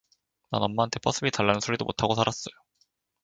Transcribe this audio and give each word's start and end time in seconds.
난 0.49 0.63
엄마한테 0.63 0.97
버스비 0.99 1.29
달라는 1.29 1.59
소리도 1.59 1.85
못 1.85 2.01
하고 2.01 2.15
살았어요. 2.15 2.55